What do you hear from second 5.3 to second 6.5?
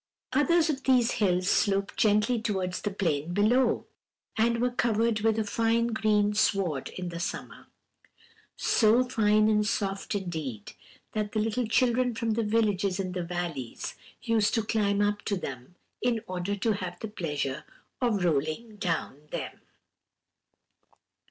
a fine green